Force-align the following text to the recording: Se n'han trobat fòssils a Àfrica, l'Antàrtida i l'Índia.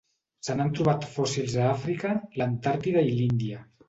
Se 0.45 0.53
n'han 0.59 0.71
trobat 0.77 1.03
fòssils 1.17 1.57
a 1.59 1.67
Àfrica, 1.73 2.13
l'Antàrtida 2.43 3.05
i 3.11 3.15
l'Índia. 3.19 3.61